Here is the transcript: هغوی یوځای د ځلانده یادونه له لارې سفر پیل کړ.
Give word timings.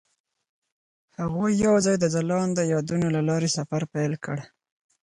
هغوی 1.19 1.51
یوځای 1.65 1.95
د 1.99 2.05
ځلانده 2.15 2.63
یادونه 2.73 3.07
له 3.15 3.21
لارې 3.29 3.49
سفر 3.57 3.81
پیل 3.93 4.13
کړ. 4.25 4.37